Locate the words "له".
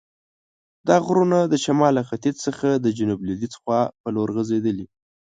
1.99-2.03